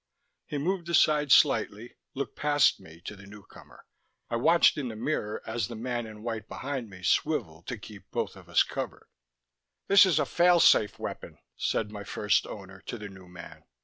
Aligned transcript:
He 0.47 0.57
moved 0.57 0.89
aside 0.89 1.31
slightly, 1.31 1.93
looked 2.15 2.35
past 2.35 2.79
me 2.79 3.01
to 3.01 3.15
the 3.15 3.27
newcomer. 3.27 3.85
I 4.31 4.35
watched 4.35 4.75
in 4.75 4.87
the 4.87 4.95
mirror 4.95 5.43
as 5.45 5.67
the 5.67 5.75
man 5.75 6.07
in 6.07 6.23
white 6.23 6.47
behind 6.47 6.89
me 6.89 7.03
swiveled 7.03 7.67
to 7.67 7.77
keep 7.77 8.09
both 8.09 8.35
of 8.35 8.49
us 8.49 8.63
covered. 8.63 9.05
"This 9.85 10.07
is 10.07 10.17
a 10.17 10.25
fail 10.25 10.59
safe 10.59 10.97
weapon," 10.97 11.37
said 11.55 11.91
my 11.91 12.03
first 12.03 12.47
owner 12.47 12.81
to 12.87 12.97
the 12.97 13.09
new 13.09 13.27
man. 13.27 13.63